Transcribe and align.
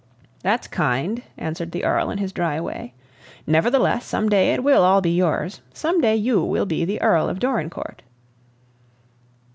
"That's 0.41 0.65
kind," 0.65 1.21
answered 1.37 1.73
the 1.73 1.83
Earl 1.83 2.09
in 2.09 2.17
his 2.17 2.31
dry 2.33 2.59
way; 2.59 2.95
"nevertheless, 3.45 4.03
some 4.03 4.29
day 4.29 4.51
it 4.55 4.63
will 4.63 4.83
all 4.83 4.99
be 4.99 5.11
yours 5.11 5.61
some 5.75 6.01
day 6.01 6.15
you 6.15 6.43
will 6.43 6.65
be 6.65 6.83
the 6.85 6.99
Earl 7.03 7.29
of 7.29 7.37
Dorincourt." 7.37 8.01